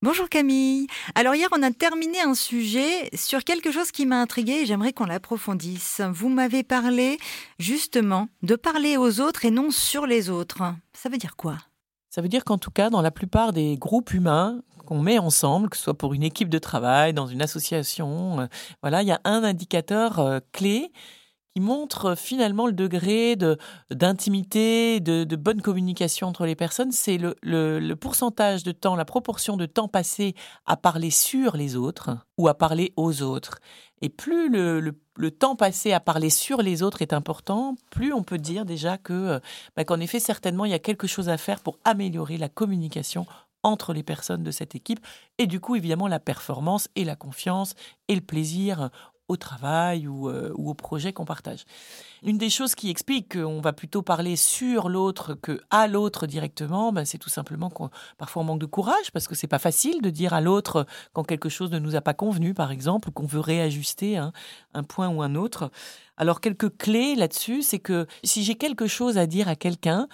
[0.00, 0.86] Bonjour Camille.
[1.16, 4.92] Alors hier, on a terminé un sujet sur quelque chose qui m'a intriguée et j'aimerais
[4.92, 6.02] qu'on l'approfondisse.
[6.12, 7.18] Vous m'avez parlé
[7.58, 10.62] justement de parler aux autres et non sur les autres.
[10.92, 11.56] Ça veut dire quoi?
[12.10, 15.68] Ça veut dire qu'en tout cas, dans la plupart des groupes humains qu'on met ensemble,
[15.68, 18.46] que ce soit pour une équipe de travail, dans une association, euh,
[18.82, 20.92] voilà, il y a un indicateur euh, clé
[21.60, 23.58] montre finalement le degré de
[23.90, 29.56] d'intimité, de, bonne communication entre les personnes, c'est le, le, pourcentage de temps, la proportion
[29.56, 30.34] de temps passé
[30.66, 33.58] à parler sur les autres ou à parler aux autres.
[34.00, 34.80] Et plus le,
[35.16, 38.98] le temps passé à parler sur les autres est important, plus on peut dire déjà
[38.98, 39.40] que
[39.76, 43.26] bah, qu'en effet certainement il y a quelque chose à faire pour améliorer la communication
[43.62, 45.00] entre les personnes de cette équipe
[45.38, 47.74] et du coup évidemment la performance et la confiance
[48.06, 48.90] et le plaisir
[49.28, 51.64] au travail ou, euh, ou au projet qu'on partage.
[52.22, 56.92] Une des choses qui explique qu'on va plutôt parler sur l'autre que à l'autre directement,
[56.92, 57.90] ben c'est tout simplement qu'on
[58.34, 61.48] on manque de courage parce que c'est pas facile de dire à l'autre quand quelque
[61.48, 65.22] chose ne nous a pas convenu, par exemple, ou qu'on veut réajuster un point ou
[65.22, 65.70] un autre.
[66.16, 70.08] Alors quelques clés là-dessus, c'est que si j'ai quelque chose à dire à quelqu'un,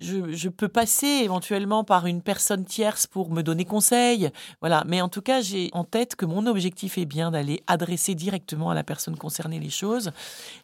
[0.00, 4.30] je, peux passer éventuellement par une personne tierce pour me donner conseil.
[4.60, 4.84] Voilà.
[4.86, 8.70] Mais en tout cas, j'ai en tête que mon objectif est bien d'aller adresser directement
[8.70, 10.12] à la personne concernée les choses.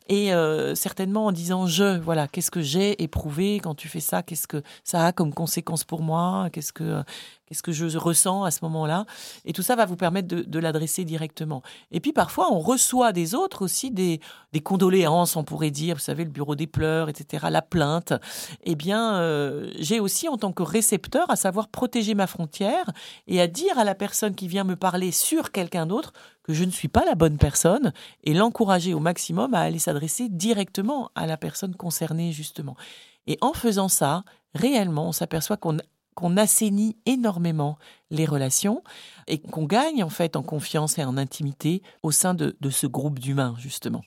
[0.09, 4.23] Et euh, certainement en disant je, voilà, qu'est-ce que j'ai éprouvé quand tu fais ça?
[4.23, 6.49] Qu'est-ce que ça a comme conséquence pour moi?
[6.53, 7.03] Qu'est-ce que
[7.63, 9.07] que je ressens à ce moment-là
[9.45, 11.63] Et tout ça va vous permettre de, l'adresser directement.
[11.93, 14.21] Et puis parfois, on reçoit des autres aussi des,
[14.53, 18.15] des condoléances, on pourrait dire, vous savez, le bureau des pleurs, etc., la plainte.
[18.65, 22.91] Eh bien, euh, j'ai aussi en tant que récepteur à savoir protéger ma frontière
[23.27, 26.65] et à dire à la personne qui vient me parler sur quelqu'un d'autre que je
[26.65, 31.27] ne suis pas la bonne personne et l'encourager au maximum à aller s'adresser directement à
[31.27, 32.77] la personne concernée, justement.
[33.27, 35.79] Et en faisant ça, réellement, on s'aperçoit qu'on
[36.15, 37.77] qu'on assainit énormément
[38.11, 38.85] les relations
[39.27, 42.87] et qu'on gagne en fait en confiance et en intimité au sein de, de ce
[42.87, 44.05] groupe d'humains, justement.